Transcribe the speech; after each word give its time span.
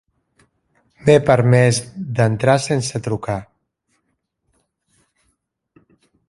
M'he 1.01 1.17
permès 1.27 1.81
d'entrar 2.19 2.55
sense 2.69 3.03
trucar. 3.09 3.37